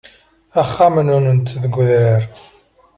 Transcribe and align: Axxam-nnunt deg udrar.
Axxam-nnunt 0.61 1.57
deg 1.61 1.73
udrar. 1.81 2.23